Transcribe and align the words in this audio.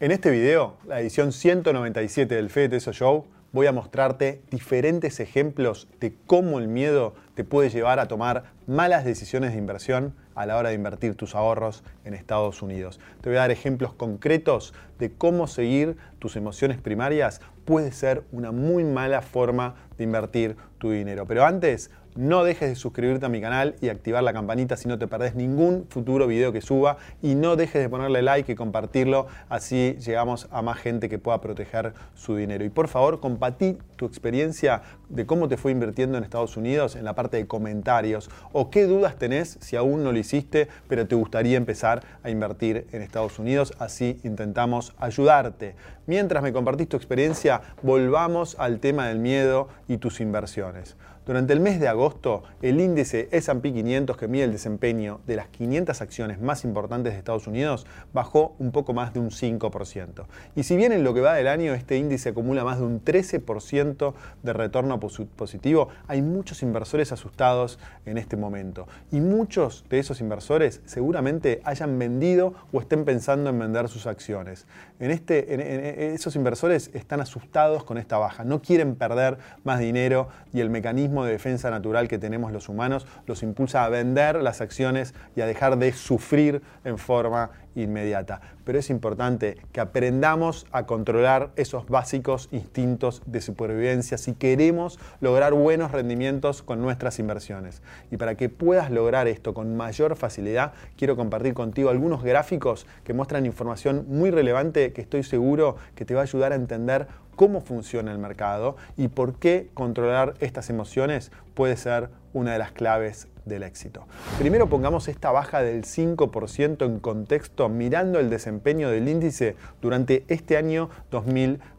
En 0.00 0.12
este 0.12 0.30
video, 0.30 0.78
la 0.86 0.98
edición 0.98 1.30
197 1.30 2.34
del 2.34 2.48
Fede 2.48 2.70
Teso 2.70 2.90
Show, 2.90 3.26
voy 3.52 3.66
a 3.66 3.72
mostrarte 3.72 4.40
diferentes 4.50 5.20
ejemplos 5.20 5.88
de 6.00 6.14
cómo 6.24 6.58
el 6.58 6.68
miedo 6.68 7.14
te 7.34 7.44
puede 7.44 7.68
llevar 7.68 7.98
a 7.98 8.08
tomar 8.08 8.44
malas 8.66 9.04
decisiones 9.04 9.52
de 9.52 9.58
inversión 9.58 10.14
a 10.34 10.46
la 10.46 10.56
hora 10.56 10.70
de 10.70 10.74
invertir 10.76 11.16
tus 11.16 11.34
ahorros 11.34 11.84
en 12.06 12.14
Estados 12.14 12.62
Unidos. 12.62 12.98
Te 13.20 13.28
voy 13.28 13.36
a 13.36 13.40
dar 13.40 13.50
ejemplos 13.50 13.92
concretos 13.92 14.72
de 14.98 15.12
cómo 15.12 15.46
seguir 15.46 15.98
tus 16.18 16.34
emociones 16.34 16.78
primarias 16.78 17.42
puede 17.66 17.92
ser 17.92 18.24
una 18.32 18.52
muy 18.52 18.84
mala 18.84 19.20
forma 19.20 19.74
de 19.98 20.04
invertir 20.04 20.56
tu 20.78 20.92
dinero. 20.92 21.26
Pero 21.26 21.44
antes, 21.44 21.90
no 22.16 22.44
dejes 22.44 22.68
de 22.68 22.74
suscribirte 22.74 23.26
a 23.26 23.28
mi 23.28 23.40
canal 23.40 23.76
y 23.80 23.88
activar 23.88 24.22
la 24.22 24.32
campanita 24.32 24.76
si 24.76 24.88
no 24.88 24.98
te 24.98 25.06
perdés 25.06 25.34
ningún 25.34 25.86
futuro 25.88 26.26
video 26.26 26.52
que 26.52 26.60
suba. 26.60 26.96
Y 27.22 27.34
no 27.34 27.56
dejes 27.56 27.82
de 27.82 27.88
ponerle 27.88 28.22
like 28.22 28.52
y 28.52 28.54
compartirlo, 28.54 29.26
así 29.48 29.96
llegamos 30.00 30.48
a 30.50 30.62
más 30.62 30.78
gente 30.78 31.08
que 31.08 31.18
pueda 31.18 31.40
proteger 31.40 31.94
su 32.14 32.36
dinero. 32.36 32.64
Y 32.64 32.70
por 32.70 32.88
favor, 32.88 33.20
compartí 33.20 33.78
tu 33.96 34.06
experiencia 34.06 34.82
de 35.08 35.26
cómo 35.26 35.48
te 35.48 35.56
fue 35.56 35.72
invirtiendo 35.72 36.18
en 36.18 36.24
Estados 36.24 36.56
Unidos 36.56 36.96
en 36.96 37.04
la 37.04 37.14
parte 37.14 37.36
de 37.36 37.46
comentarios. 37.46 38.30
O 38.52 38.70
qué 38.70 38.86
dudas 38.86 39.16
tenés 39.16 39.58
si 39.60 39.76
aún 39.76 40.04
no 40.04 40.12
lo 40.12 40.18
hiciste, 40.18 40.68
pero 40.88 41.06
te 41.06 41.14
gustaría 41.14 41.56
empezar 41.56 42.02
a 42.22 42.30
invertir 42.30 42.86
en 42.92 43.02
Estados 43.02 43.38
Unidos. 43.38 43.72
Así 43.78 44.20
intentamos 44.22 44.94
ayudarte. 44.98 45.74
Mientras 46.06 46.42
me 46.42 46.52
compartís 46.52 46.88
tu 46.88 46.96
experiencia, 46.96 47.60
volvamos 47.82 48.56
al 48.58 48.80
tema 48.80 49.08
del 49.08 49.18
miedo 49.18 49.68
y 49.86 49.98
tus 49.98 50.20
inversiones. 50.20 50.96
Durante 51.30 51.52
el 51.52 51.60
mes 51.60 51.78
de 51.78 51.86
agosto, 51.86 52.42
el 52.60 52.80
índice 52.80 53.28
S&P 53.30 53.72
500 53.72 54.16
que 54.16 54.26
mide 54.26 54.42
el 54.42 54.50
desempeño 54.50 55.20
de 55.28 55.36
las 55.36 55.46
500 55.46 56.00
acciones 56.00 56.40
más 56.40 56.64
importantes 56.64 57.12
de 57.12 57.20
Estados 57.20 57.46
Unidos 57.46 57.86
bajó 58.12 58.56
un 58.58 58.72
poco 58.72 58.94
más 58.94 59.14
de 59.14 59.20
un 59.20 59.30
5%. 59.30 60.24
Y 60.56 60.64
si 60.64 60.74
bien 60.74 60.90
en 60.90 61.04
lo 61.04 61.14
que 61.14 61.20
va 61.20 61.34
del 61.34 61.46
año 61.46 61.72
este 61.72 61.96
índice 61.96 62.30
acumula 62.30 62.64
más 62.64 62.80
de 62.80 62.84
un 62.84 63.04
13% 63.04 64.12
de 64.42 64.52
retorno 64.52 64.98
positivo, 64.98 65.90
hay 66.08 66.20
muchos 66.20 66.64
inversores 66.64 67.12
asustados 67.12 67.78
en 68.06 68.18
este 68.18 68.36
momento. 68.36 68.88
Y 69.12 69.20
muchos 69.20 69.84
de 69.88 70.00
esos 70.00 70.20
inversores 70.20 70.80
seguramente 70.84 71.60
hayan 71.62 71.96
vendido 71.96 72.54
o 72.72 72.80
estén 72.80 73.04
pensando 73.04 73.50
en 73.50 73.58
vender 73.60 73.88
sus 73.88 74.08
acciones. 74.08 74.66
En 74.98 75.12
este, 75.12 76.12
esos 76.12 76.34
inversores 76.34 76.90
están 76.92 77.20
asustados 77.20 77.84
con 77.84 77.98
esta 77.98 78.18
baja, 78.18 78.42
no 78.42 78.60
quieren 78.60 78.96
perder 78.96 79.38
más 79.62 79.78
dinero 79.78 80.26
y 80.52 80.58
el 80.58 80.70
mecanismo 80.70 81.19
de 81.24 81.32
defensa 81.32 81.70
natural 81.70 82.08
que 82.08 82.18
tenemos 82.18 82.52
los 82.52 82.68
humanos 82.68 83.06
los 83.26 83.42
impulsa 83.42 83.84
a 83.84 83.88
vender 83.88 84.36
las 84.42 84.60
acciones 84.60 85.14
y 85.36 85.40
a 85.40 85.46
dejar 85.46 85.78
de 85.78 85.92
sufrir 85.92 86.62
en 86.84 86.98
forma 86.98 87.50
inmediata. 87.74 88.40
Pero 88.64 88.78
es 88.78 88.90
importante 88.90 89.56
que 89.72 89.80
aprendamos 89.80 90.66
a 90.72 90.86
controlar 90.86 91.50
esos 91.56 91.88
básicos 91.88 92.48
instintos 92.52 93.22
de 93.26 93.40
supervivencia 93.40 94.18
si 94.18 94.34
queremos 94.34 94.98
lograr 95.20 95.52
buenos 95.54 95.92
rendimientos 95.92 96.62
con 96.62 96.80
nuestras 96.80 97.18
inversiones. 97.18 97.82
Y 98.10 98.16
para 98.16 98.34
que 98.34 98.48
puedas 98.48 98.90
lograr 98.90 99.28
esto 99.28 99.54
con 99.54 99.76
mayor 99.76 100.16
facilidad, 100.16 100.72
quiero 100.96 101.16
compartir 101.16 101.54
contigo 101.54 101.90
algunos 101.90 102.22
gráficos 102.22 102.86
que 103.04 103.12
muestran 103.12 103.46
información 103.46 104.06
muy 104.08 104.30
relevante 104.30 104.92
que 104.92 105.00
estoy 105.00 105.22
seguro 105.22 105.76
que 105.94 106.04
te 106.04 106.14
va 106.14 106.20
a 106.20 106.24
ayudar 106.24 106.52
a 106.52 106.56
entender 106.56 107.06
cómo 107.36 107.62
funciona 107.62 108.12
el 108.12 108.18
mercado 108.18 108.76
y 108.96 109.08
por 109.08 109.36
qué 109.36 109.70
controlar 109.72 110.34
estas 110.40 110.68
emociones 110.68 111.32
puede 111.54 111.76
ser 111.76 112.10
una 112.32 112.52
de 112.52 112.58
las 112.58 112.72
claves 112.72 113.28
del 113.44 113.62
éxito. 113.62 114.06
Primero 114.38 114.68
pongamos 114.68 115.08
esta 115.08 115.30
baja 115.30 115.62
del 115.62 115.84
5% 115.84 116.86
en 116.86 117.00
contexto 117.00 117.68
mirando 117.68 118.18
el 118.18 118.30
desempeño 118.30 118.90
del 118.90 119.08
índice 119.08 119.56
durante 119.80 120.24
este 120.28 120.56
año 120.56 120.90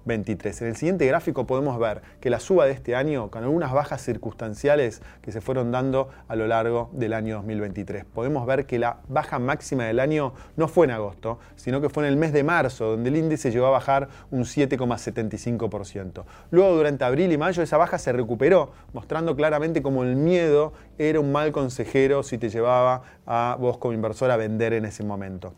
2023. 0.05 0.61
En 0.61 0.67
el 0.67 0.75
siguiente 0.75 1.05
gráfico 1.05 1.45
podemos 1.45 1.77
ver 1.79 2.01
que 2.19 2.29
la 2.29 2.39
suba 2.39 2.65
de 2.65 2.71
este 2.71 2.95
año, 2.95 3.29
con 3.29 3.43
algunas 3.43 3.71
bajas 3.71 4.01
circunstanciales 4.01 5.01
que 5.21 5.31
se 5.31 5.41
fueron 5.41 5.71
dando 5.71 6.09
a 6.27 6.35
lo 6.35 6.47
largo 6.47 6.89
del 6.93 7.13
año 7.13 7.35
2023. 7.37 8.05
Podemos 8.05 8.45
ver 8.45 8.65
que 8.65 8.79
la 8.79 8.97
baja 9.07 9.39
máxima 9.39 9.85
del 9.85 9.99
año 9.99 10.33
no 10.55 10.67
fue 10.67 10.85
en 10.85 10.91
agosto, 10.91 11.39
sino 11.55 11.81
que 11.81 11.89
fue 11.89 12.05
en 12.05 12.09
el 12.09 12.17
mes 12.17 12.33
de 12.33 12.43
marzo, 12.43 12.91
donde 12.91 13.09
el 13.09 13.17
índice 13.17 13.51
llegó 13.51 13.67
a 13.67 13.71
bajar 13.71 14.09
un 14.31 14.43
7,75%. 14.43 16.23
Luego, 16.51 16.75
durante 16.75 17.03
abril 17.03 17.31
y 17.31 17.37
mayo, 17.37 17.63
esa 17.63 17.77
baja 17.77 17.97
se 17.97 18.11
recuperó, 18.11 18.71
mostrando 18.93 19.35
claramente 19.35 19.81
cómo 19.81 20.03
el 20.03 20.15
miedo 20.15 20.73
era 20.97 21.19
un 21.19 21.31
mal 21.31 21.51
consejero 21.51 22.23
si 22.23 22.37
te 22.37 22.49
llevaba 22.49 23.03
a 23.25 23.57
vos 23.59 23.77
como 23.77 23.93
inversor 23.93 24.31
a 24.31 24.37
vender 24.37 24.73
en 24.73 24.85
ese 24.85 25.03
momento. 25.03 25.53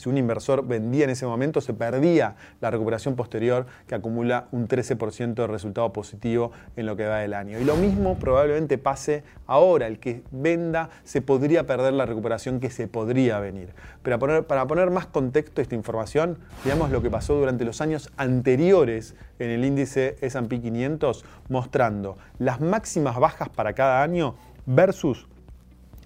Si 0.00 0.08
un 0.08 0.16
inversor 0.16 0.66
vendía 0.66 1.04
en 1.04 1.10
ese 1.10 1.26
momento, 1.26 1.60
se 1.60 1.74
perdía 1.74 2.34
la 2.62 2.70
recuperación 2.70 3.16
posterior 3.16 3.66
que 3.86 3.94
acumula 3.94 4.48
un 4.50 4.66
13% 4.66 5.34
de 5.34 5.46
resultado 5.46 5.92
positivo 5.92 6.52
en 6.74 6.86
lo 6.86 6.96
que 6.96 7.04
va 7.04 7.18
del 7.18 7.34
año. 7.34 7.58
Y 7.60 7.64
lo 7.64 7.76
mismo 7.76 8.18
probablemente 8.18 8.78
pase 8.78 9.24
ahora. 9.46 9.86
El 9.86 9.98
que 9.98 10.22
venda 10.30 10.88
se 11.04 11.20
podría 11.20 11.66
perder 11.66 11.92
la 11.92 12.06
recuperación 12.06 12.60
que 12.60 12.70
se 12.70 12.88
podría 12.88 13.40
venir. 13.40 13.74
Pero 14.02 14.18
para 14.46 14.66
poner, 14.66 14.90
más 14.90 15.04
contexto 15.04 15.60
a 15.60 15.62
esta 15.62 15.74
información, 15.74 16.38
veamos 16.64 16.90
lo 16.90 17.02
que 17.02 17.10
pasó 17.10 17.34
durante 17.34 17.66
los 17.66 17.82
años 17.82 18.10
anteriores 18.16 19.14
en 19.38 19.50
el 19.50 19.66
índice 19.66 20.16
S&P 20.22 20.62
500, 20.62 21.26
mostrando 21.50 22.16
las 22.38 22.62
máximas 22.62 23.18
bajas 23.18 23.50
para 23.50 23.74
cada 23.74 24.02
año 24.02 24.34
versus 24.64 25.28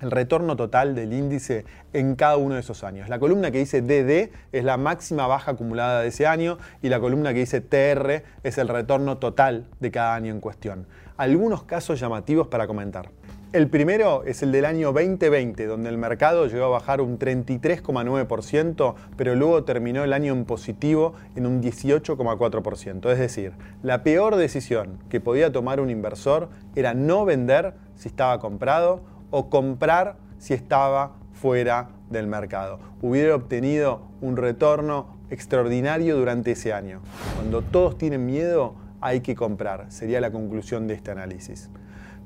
el 0.05 0.11
retorno 0.11 0.55
total 0.55 0.95
del 0.95 1.13
índice 1.13 1.65
en 1.93 2.15
cada 2.15 2.37
uno 2.37 2.55
de 2.55 2.61
esos 2.61 2.85
años. 2.85 3.09
La 3.09 3.19
columna 3.19 3.51
que 3.51 3.59
dice 3.59 3.81
DD 3.81 4.31
es 4.53 4.65
la 4.65 4.77
máxima 4.77 5.27
baja 5.27 5.53
acumulada 5.53 6.03
de 6.03 6.09
ese 6.09 6.27
año 6.27 6.59
y 6.83 6.91
la 6.91 7.01
columna 7.01 7.33
que 7.33 7.41
dice 7.41 7.61
TR 7.61 8.23
es 8.43 8.59
el 8.59 8.69
retorno 8.69 9.19
total 9.19 9.67
de 9.81 9.91
cada 9.91 10.15
año 10.15 10.31
en 10.31 10.41
cuestión. 10.41 10.87
Algunos 11.17 11.65
casos 11.65 11.99
llamativos 11.99 12.49
para 12.49 12.67
comentar. 12.67 13.09
El 13.55 13.69
primero 13.69 14.25
es 14.25 14.43
el 14.43 14.51
del 14.51 14.65
año 14.65 14.93
2020, 14.93 15.67
donde 15.67 15.89
el 15.89 15.97
mercado 15.97 16.49
llegó 16.49 16.65
a 16.65 16.69
bajar 16.71 17.01
un 17.01 17.21
33,9%, 17.21 18.95
pero 19.17 19.37
luego 19.37 19.63
terminó 19.63 20.03
el 20.03 20.13
año 20.13 20.33
en 20.33 20.45
positivo 20.45 21.15
en 21.37 21.47
un 21.47 21.63
18,4%. 21.63 23.13
Es 23.13 23.19
decir, 23.21 23.53
la 23.85 24.03
peor 24.03 24.35
decisión 24.35 24.99
que 25.09 25.21
podía 25.21 25.53
tomar 25.53 25.79
un 25.79 25.89
inversor 25.89 26.49
era 26.75 26.95
no 26.95 27.25
vender 27.25 27.75
si 27.95 28.09
estaba 28.09 28.41
comprado 28.41 29.14
o 29.31 29.51
comprar 29.51 30.17
si 30.39 30.55
estaba 30.55 31.17
fuera 31.33 31.89
del 32.11 32.27
mercado. 32.27 32.79
Hubiera 33.03 33.35
obtenido 33.35 34.03
un 34.21 34.37
retorno 34.37 35.17
extraordinario 35.31 36.17
durante 36.17 36.53
ese 36.53 36.73
año. 36.73 37.01
Cuando 37.37 37.63
todos 37.63 37.99
tienen 37.99 38.25
miedo, 38.27 38.75
hay 39.01 39.21
que 39.21 39.35
comprar, 39.35 39.91
sería 39.91 40.21
la 40.21 40.31
conclusión 40.31 40.87
de 40.87 40.95
este 40.95 41.11
análisis. 41.11 41.71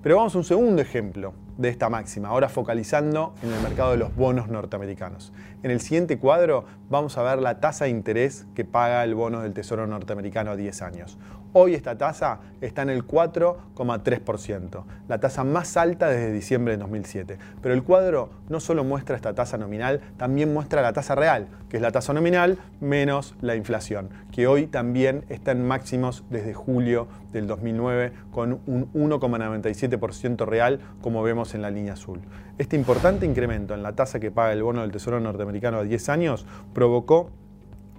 Pero 0.03 0.16
vamos 0.16 0.34
a 0.34 0.38
un 0.38 0.44
segundo 0.44 0.81
ejemplo 0.81 1.32
de 1.59 1.69
esta 1.69 1.91
máxima, 1.91 2.29
ahora 2.29 2.49
focalizando 2.49 3.35
en 3.43 3.53
el 3.53 3.61
mercado 3.61 3.91
de 3.91 3.99
los 3.99 4.15
bonos 4.15 4.49
norteamericanos. 4.49 5.33
En 5.63 5.71
el 5.71 5.81
siguiente 5.81 6.19
cuadro 6.19 6.65
vamos 6.89 7.19
a 7.19 7.23
ver 7.23 7.41
la 7.41 7.61
tasa 7.61 7.85
de 7.85 7.91
interés 7.91 8.47
que 8.55 8.65
paga 8.65 9.05
el 9.05 9.15
bono 9.15 9.43
del 9.43 9.53
Tesoro 9.53 9.87
norteamericano 9.87 10.53
a 10.53 10.57
10 10.57 10.83
años. 10.83 11.19
Hoy 11.55 11.75
esta 11.75 11.97
tasa 11.97 12.41
está 12.61 12.83
en 12.83 12.91
el 12.91 13.07
4,3%, 13.07 14.85
la 15.09 15.19
tasa 15.19 15.45
más 15.45 15.79
alta 15.79 16.09
desde 16.09 16.31
diciembre 16.31 16.75
de 16.75 16.79
2007. 16.79 17.39
Pero 17.63 17.75
el 17.75 17.83
cuadro 17.83 18.29
no 18.51 18.61
solo 18.61 18.85
muestra 18.85 19.17
esta 19.17 19.35
tasa 19.35 19.57
nominal, 19.57 20.03
también 20.19 20.53
muestra 20.53 20.83
la 20.83 20.93
tasa 20.93 21.15
real, 21.15 21.49
que 21.71 21.79
es 21.79 21.83
la 21.83 21.91
tasa 21.91 22.13
nominal 22.13 22.59
menos 22.81 23.35
la 23.41 23.57
inflación, 23.57 24.11
que 24.31 24.47
hoy 24.47 24.67
también 24.67 25.25
está 25.31 25.53
en 25.53 25.67
máximos 25.67 26.23
desde 26.29 26.53
julio 26.53 27.09
del 27.33 27.47
2009 27.47 28.13
con 28.31 28.61
un 28.67 28.93
1,97% 28.93 30.45
real, 30.47 30.81
como 31.01 31.23
vemos 31.23 31.47
en 31.54 31.62
la 31.62 31.70
línea 31.70 31.94
azul. 31.94 32.20
Este 32.59 32.76
importante 32.76 33.26
incremento 33.26 33.75
en 33.75 33.82
la 33.82 33.92
tasa 33.92 34.20
que 34.20 34.31
paga 34.31 34.53
el 34.53 34.62
bono 34.62 34.82
del 34.82 34.91
Tesoro 34.91 35.20
norteamericano 35.20 35.78
a 35.78 35.84
10 35.84 36.09
años 36.09 36.47
provocó 36.72 37.31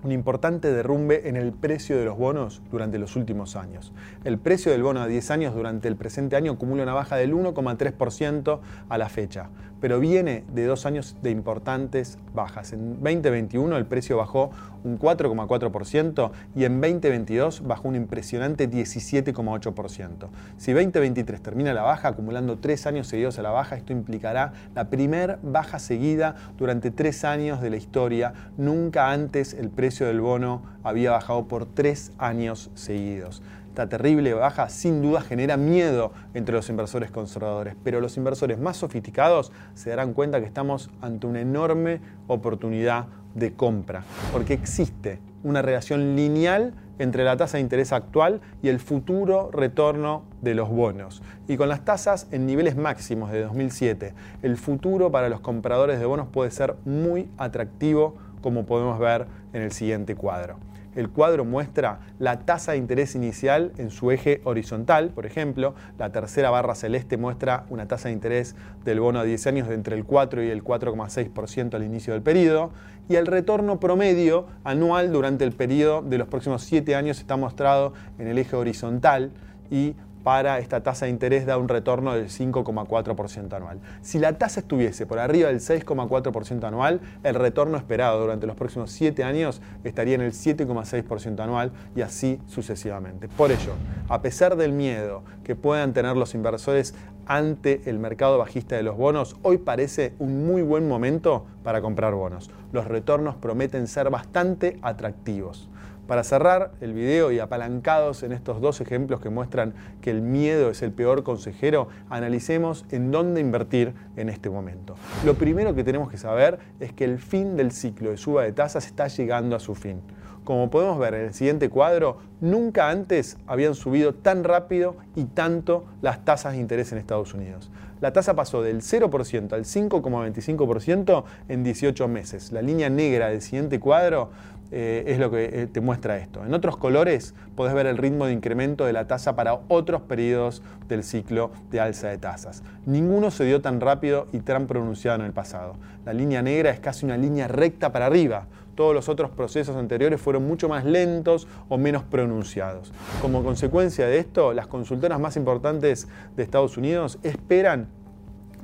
un 0.04 0.12
importante 0.12 0.72
derrumbe 0.72 1.28
en 1.28 1.36
el 1.36 1.52
precio 1.52 1.98
de 1.98 2.06
los 2.06 2.18
bonos 2.18 2.62
durante 2.72 2.98
los 3.00 3.16
últimos 3.16 3.56
años. 3.56 3.92
El 4.24 4.38
precio 4.38 4.72
del 4.72 4.84
bono 4.84 5.02
a 5.02 5.08
10 5.08 5.32
años 5.32 5.56
durante 5.56 5.88
el 5.88 5.96
presente 5.96 6.36
año 6.36 6.54
acumula 6.54 6.84
una 6.84 6.94
baja 6.94 7.18
del 7.18 7.34
1,3% 7.34 8.60
a 8.88 8.98
la 8.98 9.10
fecha, 9.10 9.50
pero 9.82 10.00
viene 10.00 10.44
de 10.54 10.66
dos 10.66 10.86
años 10.86 11.16
de 11.22 11.32
importantes 11.32 12.18
bajas. 12.34 12.74
En 12.74 13.02
2021 13.02 13.78
el 13.78 13.86
precio 13.86 14.18
bajó 14.18 14.52
un 14.84 14.98
4,4% 14.98 16.32
y 16.56 16.66
en 16.66 16.80
2022 16.80 17.64
bajó 17.66 17.88
un 17.88 17.96
impresionante 17.96 18.70
17,8%. 18.70 20.30
Si 20.58 20.74
2023 20.74 21.42
termina 21.42 21.74
la 21.74 21.84
baja, 21.84 22.10
acumulando 22.10 22.58
tres 22.58 22.86
años 22.88 23.08
seguidos 23.08 23.40
a 23.40 23.42
la 23.42 23.52
baja, 23.52 23.76
esto 23.76 23.94
implicará 23.94 24.54
la 24.76 24.90
primer 24.90 25.40
baja 25.42 25.80
seguida 25.80 26.36
durante 26.58 26.92
tres 26.92 27.24
años 27.24 27.62
de 27.62 27.70
la 27.70 27.78
historia. 27.78 28.34
Nunca 28.58 29.12
antes 29.12 29.54
el 29.54 29.70
precio 29.70 30.08
del 30.08 30.22
bono 30.22 30.64
había 30.84 31.12
bajado 31.12 31.48
por 31.48 31.66
tres 31.66 32.12
años 32.18 32.72
seguidos. 32.74 33.42
Esta 33.70 33.88
terrible 33.88 34.34
baja 34.34 34.68
sin 34.68 35.02
duda 35.02 35.22
genera 35.22 35.56
miedo 35.56 36.12
entre 36.34 36.56
los 36.56 36.70
inversores 36.70 37.12
conservadores, 37.12 37.76
pero 37.84 38.02
los 38.02 38.18
inversores 38.18 38.58
más 38.60 38.78
sofisticados 38.78 39.52
se 39.76 39.92
darán 39.92 40.14
cuenta 40.14 40.40
que 40.40 40.48
estamos 40.48 40.90
ante 41.02 41.28
una 41.28 41.40
enorme 41.40 42.02
oportunidad 42.28 43.06
de 43.36 43.54
compra, 43.54 44.04
porque 44.34 44.54
existe 44.56 45.20
una 45.44 45.62
relación 45.62 46.16
lineal 46.16 46.74
entre 46.98 47.24
la 47.24 47.38
tasa 47.38 47.58
de 47.58 47.62
interés 47.62 47.94
actual 47.94 48.42
y 48.64 48.70
el 48.70 48.80
futuro 48.80 49.52
retorno 49.54 50.24
de 50.42 50.56
los 50.56 50.68
bonos. 50.68 51.22
Y 51.48 51.56
con 51.56 51.70
las 51.70 51.86
tasas 51.86 52.28
en 52.32 52.48
niveles 52.48 52.76
máximos 52.76 53.32
de 53.32 53.44
2007, 53.44 54.16
el 54.42 54.58
futuro 54.58 55.12
para 55.12 55.30
los 55.30 55.42
compradores 55.42 56.00
de 56.00 56.06
bonos 56.08 56.28
puede 56.28 56.50
ser 56.50 56.76
muy 56.86 57.30
atractivo, 57.38 58.16
como 58.42 58.66
podemos 58.66 58.98
ver 58.98 59.28
en 59.54 59.62
el 59.62 59.72
siguiente 59.72 60.16
cuadro. 60.16 60.58
El 60.96 61.10
cuadro 61.10 61.46
muestra 61.46 62.00
la 62.18 62.40
tasa 62.40 62.72
de 62.72 62.78
interés 62.80 63.16
inicial 63.16 63.74
en 63.78 63.92
su 63.92 64.12
eje 64.12 64.42
horizontal, 64.44 65.10
por 65.10 65.26
ejemplo. 65.26 65.76
La 65.98 66.12
tercera 66.12 66.50
barra 66.50 66.76
celeste 66.76 67.18
muestra 67.18 67.66
una 67.70 67.88
tasa 67.88 68.10
de 68.10 68.14
interés 68.14 68.56
del 68.84 69.00
bono 69.00 69.20
a 69.20 69.24
10 69.24 69.48
años 69.48 69.68
de 69.68 69.76
entre 69.76 69.96
el 69.96 70.06
4 70.06 70.44
y 70.44 70.50
el 70.50 70.64
4,6% 70.64 71.76
al 71.76 71.84
inicio 71.84 72.14
del 72.14 72.24
periodo. 72.24 72.72
Y 73.08 73.16
el 73.16 73.28
retorno 73.28 73.80
promedio 73.80 74.48
anual 74.64 75.12
durante 75.12 75.44
el 75.44 75.52
periodo 75.52 76.02
de 76.02 76.18
los 76.18 76.28
próximos 76.28 76.64
7 76.64 76.96
años 76.96 77.20
está 77.20 77.38
mostrado 77.38 77.94
en 78.18 78.28
el 78.28 78.38
eje 78.38 78.56
horizontal 78.56 79.32
y 79.72 79.96
para 80.24 80.60
esta 80.60 80.82
tasa 80.84 81.06
de 81.06 81.12
interés 81.12 81.46
da 81.46 81.58
un 81.58 81.68
retorno 81.68 82.14
del 82.14 82.30
5,4% 82.30 83.54
anual. 83.54 83.80
Si 84.02 84.20
la 84.20 84.38
tasa 84.38 84.60
estuviese 84.62 85.06
por 85.06 85.20
arriba 85.20 85.50
del 85.50 85.60
6,4% 85.60 86.64
anual, 86.66 87.02
el 87.24 87.36
retorno 87.36 87.78
esperado 87.78 88.20
durante 88.22 88.48
los 88.48 88.56
próximos 88.56 88.92
7 88.92 89.24
años 89.24 89.62
estaría 89.84 90.16
en 90.16 90.22
el 90.22 90.34
7,6% 90.34 91.40
anual 91.40 91.72
y 91.96 92.02
así 92.02 92.40
sucesivamente. 92.48 93.28
Por 93.28 93.52
ello, 93.52 93.74
a 94.08 94.22
pesar 94.22 94.56
del 94.56 94.74
miedo 94.74 95.24
que 95.44 95.56
puedan 95.56 95.94
tener 95.94 96.16
los 96.18 96.36
inversores 96.36 96.94
ante 97.26 97.88
el 97.88 98.00
mercado 98.00 98.40
bajista 98.40 98.76
de 98.76 98.84
los 98.84 98.98
bonos, 98.98 99.36
hoy 99.44 99.60
parece 99.60 100.14
un 100.18 100.48
muy 100.48 100.64
buen 100.64 100.88
momento 100.88 101.46
para 101.64 101.80
comprar 101.80 102.16
bonos. 102.16 102.50
Los 102.72 102.88
retornos 102.88 103.36
prometen 103.36 103.86
ser 103.86 104.10
bastante 104.10 104.80
atractivos. 104.82 105.69
Para 106.10 106.24
cerrar 106.24 106.72
el 106.82 106.94
video 106.94 107.32
y 107.32 107.38
apalancados 107.38 108.24
en 108.24 108.32
estos 108.32 108.62
dos 108.62 108.82
ejemplos 108.82 109.22
que 109.22 109.30
muestran 109.30 109.76
que 110.02 110.10
el 110.10 110.24
miedo 110.24 110.72
es 110.72 110.82
el 110.82 110.92
peor 110.92 111.22
consejero, 111.22 111.88
analicemos 112.10 112.84
en 112.90 113.12
dónde 113.12 113.42
invertir 113.42 113.94
en 114.16 114.30
este 114.30 114.50
momento. 114.50 114.96
Lo 115.24 115.36
primero 115.36 115.76
que 115.76 115.84
tenemos 115.84 116.10
que 116.10 116.18
saber 116.18 116.58
es 116.80 116.94
que 116.94 117.06
el 117.06 117.20
fin 117.20 117.56
del 117.56 117.72
ciclo 117.72 118.10
de 118.10 118.18
suba 118.18 118.42
de 118.42 118.54
tasas 118.54 118.88
está 118.88 119.08
llegando 119.08 119.56
a 119.56 119.60
su 119.60 119.76
fin. 119.76 120.02
Como 120.44 120.72
podemos 120.72 120.98
ver 120.98 121.14
en 121.14 121.26
el 121.28 121.34
siguiente 121.36 121.70
cuadro, 121.70 122.18
nunca 122.42 122.90
antes 122.90 123.38
habían 123.46 123.76
subido 123.76 124.16
tan 124.16 124.44
rápido 124.44 124.96
y 125.16 125.26
tanto 125.26 125.86
las 126.02 126.26
tasas 126.26 126.54
de 126.54 126.60
interés 126.60 126.92
en 126.92 126.98
Estados 126.98 127.36
Unidos. 127.36 127.70
La 128.02 128.14
tasa 128.14 128.34
pasó 128.34 128.64
del 128.64 128.82
0% 128.82 129.54
al 129.54 129.66
5,25% 129.66 131.24
en 131.50 131.64
18 131.64 132.08
meses. 132.08 132.52
La 132.52 132.62
línea 132.62 132.90
negra 132.90 133.30
del 133.30 133.42
siguiente 133.42 133.80
cuadro 133.80 134.32
eh, 134.72 135.04
es 135.08 135.18
lo 135.18 135.32
que 135.32 135.46
eh, 135.46 135.68
te 135.68 135.82
muestra 135.82 136.18
esto. 136.18 136.46
En 136.46 136.54
otros 136.54 136.78
colores 136.78 137.34
podés 137.56 137.74
ver 137.74 137.88
el 137.88 137.98
ritmo 137.98 138.26
de 138.26 138.34
incremento 138.34 138.86
de 138.86 138.94
la 138.94 139.08
tasa 139.08 139.36
para 139.36 139.62
otros 139.68 140.02
periodos 140.04 140.62
del 140.88 141.04
ciclo 141.04 141.52
de 141.72 141.80
alza 141.80 142.10
de 142.10 142.18
tasas. 142.18 142.64
Ninguno 142.86 143.32
se 143.32 143.46
dio 143.46 143.62
tan 143.62 143.82
rápido 143.82 144.28
y 144.32 144.40
tan 144.40 144.68
pronunciado 144.68 145.20
en 145.20 145.26
el 145.26 145.34
pasado. 145.34 145.76
La 146.06 146.14
línea 146.14 146.42
negra 146.42 146.70
es 146.70 146.80
casi 146.80 147.06
una 147.06 147.18
línea 147.18 147.48
recta 147.48 147.92
para 147.92 148.06
arriba. 148.06 148.48
Todos 148.76 148.94
los 148.94 149.10
otros 149.10 149.32
procesos 149.32 149.76
anteriores 149.76 150.22
fueron 150.22 150.48
mucho 150.48 150.70
más 150.70 150.86
lentos 150.86 151.48
o 151.68 151.78
menos 151.78 152.04
pronunciados. 152.04 152.94
Como 153.22 153.44
consecuencia 153.44 154.08
de 154.08 154.20
esto, 154.20 154.54
las 154.54 154.68
consultoras 154.68 155.20
más 155.20 155.36
importantes 155.36 156.08
de 156.38 156.44
Estados 156.44 156.78
Unidos 156.78 157.20
esperan 157.24 157.88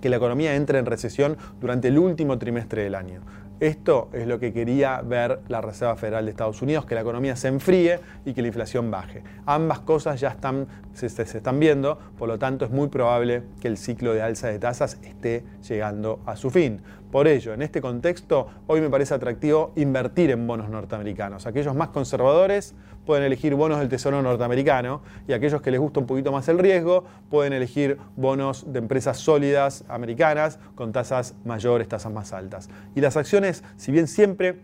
que 0.01 0.09
la 0.09 0.17
economía 0.17 0.55
entre 0.55 0.79
en 0.79 0.85
recesión 0.85 1.35
durante 1.59 1.87
el 1.87 1.97
último 1.97 2.37
trimestre 2.37 2.83
del 2.83 2.95
año. 2.95 3.21
Esto 3.61 4.09
es 4.11 4.27
lo 4.27 4.37
que 4.37 4.51
quería 4.51 5.01
ver 5.01 5.39
la 5.47 5.61
Reserva 5.61 5.95
Federal 5.95 6.25
de 6.25 6.31
Estados 6.31 6.61
Unidos, 6.61 6.85
que 6.85 6.93
la 6.93 7.01
economía 7.01 7.37
se 7.37 7.47
enfríe 7.47 8.01
y 8.25 8.33
que 8.33 8.41
la 8.41 8.49
inflación 8.49 8.91
baje. 8.91 9.23
Ambas 9.45 9.79
cosas 9.79 10.19
ya 10.19 10.27
están, 10.27 10.67
se, 10.93 11.05
están 11.07 11.57
viendo, 11.57 11.97
por 12.17 12.27
lo 12.27 12.37
tanto 12.37 12.65
es 12.65 12.71
muy 12.71 12.89
probable 12.89 13.43
que 13.61 13.69
el 13.69 13.77
ciclo 13.77 14.13
de 14.13 14.21
alza 14.21 14.49
de 14.49 14.59
tasas 14.59 14.99
esté 15.03 15.45
llegando 15.65 16.19
a 16.25 16.35
su 16.35 16.49
fin. 16.49 16.81
Por 17.11 17.29
ello, 17.29 17.53
en 17.53 17.61
este 17.61 17.79
contexto, 17.79 18.49
hoy 18.67 18.81
me 18.81 18.89
parece 18.89 19.13
atractivo 19.13 19.71
invertir 19.77 20.31
en 20.31 20.45
bonos 20.45 20.69
norteamericanos. 20.69 21.47
Aquellos 21.47 21.73
más 21.75 21.89
conservadores 21.89 22.75
pueden 23.05 23.23
elegir 23.23 23.55
bonos 23.55 23.79
del 23.79 23.89
Tesoro 23.89 24.21
norteamericano 24.21 25.01
y 25.27 25.33
aquellos 25.33 25.61
que 25.61 25.71
les 25.71 25.79
gusta 25.79 25.99
un 25.99 26.05
poquito 26.05 26.31
más 26.31 26.47
el 26.49 26.59
riesgo 26.59 27.05
pueden 27.29 27.53
elegir 27.53 27.97
bonos 28.15 28.71
de 28.71 28.79
empresas 28.79 29.17
sólidas 29.17 29.85
americanas 29.87 30.59
con 30.75 30.91
tasas 30.91 31.35
mayores, 31.45 31.87
tasas 31.87 32.11
más 32.11 32.33
altas. 32.33 32.69
Y 32.95 33.01
las 33.01 33.17
acciones, 33.17 33.63
si 33.77 33.91
bien 33.91 34.07
siempre 34.07 34.59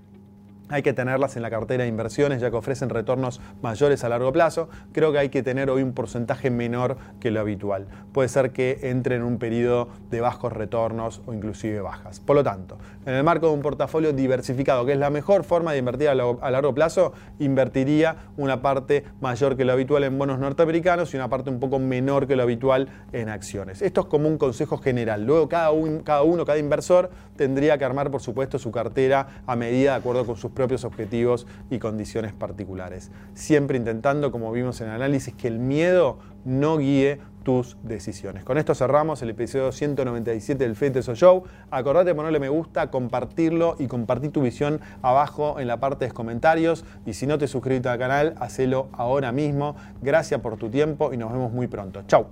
hay 0.72 0.82
que 0.82 0.94
tenerlas 0.94 1.36
en 1.36 1.42
la 1.42 1.50
cartera 1.50 1.84
de 1.84 1.90
inversiones 1.90 2.42
ya 2.42 2.50
que 2.50 2.56
ofrecen 2.56 2.90
retornos 2.90 3.42
mayores 3.62 4.04
a 4.04 4.10
largo 4.10 4.32
plazo. 4.32 4.70
Creo 4.92 5.12
que 5.12 5.20
hay 5.20 5.30
que 5.30 5.44
tener 5.44 5.70
hoy 5.70 5.84
un 5.84 5.94
porcentaje 5.94 6.50
menor 6.50 6.98
que 7.20 7.32
lo 7.32 7.40
habitual. 7.40 7.88
Puede 8.14 8.30
ser 8.30 8.52
que 8.52 8.80
entre 8.84 9.16
en 9.16 9.24
un 9.24 9.38
periodo 9.38 9.90
de 10.10 10.22
bajos 10.22 10.54
retornos 10.54 11.22
o 11.26 11.34
inclusive 11.34 11.82
bajas. 11.82 12.20
Por 12.20 12.36
lo 12.36 12.44
tanto, 12.44 12.78
en 13.06 13.14
el 13.14 13.24
marco 13.24 13.48
de 13.48 13.54
un 13.54 13.62
portafolio 13.62 14.14
diversificado, 14.14 14.86
que 14.86 14.94
es 14.94 15.00
la 15.00 15.10
mejor 15.10 15.44
forma 15.44 15.74
de 15.74 15.80
invertir 15.80 16.10
a, 16.10 16.16
largo 16.16 16.74
plazo, 16.74 17.14
invertiría 17.40 18.16
una 18.38 18.62
parte 18.62 19.04
mayor 19.20 19.58
que 19.58 19.66
lo 19.66 19.74
habitual 19.74 20.04
en 20.04 20.18
bonos 20.18 20.40
norteamericanos 20.40 21.14
y 21.14 21.18
una 21.18 21.30
parte 21.30 21.50
un 21.50 21.60
poco 21.60 21.80
menor 21.80 22.28
que 22.28 22.36
lo 22.36 22.44
habitual 22.44 22.88
en 23.12 23.30
acciones. 23.30 23.82
Esto 23.82 24.02
es 24.02 24.08
como 24.08 24.28
un 24.28 24.38
consejo 24.38 24.78
general. 24.78 25.26
Luego 25.26 25.50
cada, 25.50 25.72
cada 26.04 26.22
uno, 26.24 26.46
cada 26.46 26.58
inversor 26.58 27.10
tendría 27.36 27.78
que 27.78 27.86
armar, 27.86 28.12
por 28.12 28.22
supuesto, 28.22 28.60
su 28.60 28.72
cartera 28.72 29.28
a 29.48 29.56
medida 29.56 29.92
de 29.92 29.98
acuerdo 29.98 30.26
con 30.26 30.38
sus 30.38 30.52
propios 30.62 30.84
objetivos 30.84 31.48
y 31.72 31.80
condiciones 31.80 32.34
particulares. 32.34 33.10
Siempre 33.34 33.78
intentando, 33.78 34.32
como 34.32 34.52
vimos 34.52 34.80
en 34.82 34.90
el 34.90 34.94
análisis, 34.94 35.34
que 35.34 35.48
el 35.48 35.58
miedo 35.58 36.20
no 36.46 36.78
guíe 36.78 37.20
tus 37.42 37.78
decisiones. 37.82 38.44
Con 38.44 38.60
esto 38.60 38.76
cerramos 38.76 39.24
el 39.24 39.32
episodio 39.32 39.72
197 39.72 40.64
del 40.64 40.76
FETESO 40.76 41.16
Show. 41.16 41.46
Acordate 41.72 42.10
de 42.10 42.16
ponerle 42.16 42.40
me 42.40 42.50
gusta, 42.50 42.92
compartirlo 42.92 43.76
y 43.80 43.88
compartir 43.88 44.32
tu 44.32 44.44
visión 44.44 44.82
abajo 45.02 45.60
en 45.60 45.66
la 45.66 45.80
parte 45.80 46.06
de 46.06 46.12
comentarios. 46.12 46.86
Y 47.08 47.14
si 47.14 47.26
no 47.26 47.40
te 47.40 47.48
suscribiste 47.48 47.90
al 47.90 47.98
canal, 47.98 48.36
hacelo 48.40 48.90
ahora 48.92 49.32
mismo. 49.32 49.76
Gracias 50.04 50.40
por 50.42 50.58
tu 50.58 50.70
tiempo 50.70 51.12
y 51.12 51.18
nos 51.18 51.32
vemos 51.32 51.52
muy 51.52 51.66
pronto. 51.66 52.04
Chau. 52.06 52.28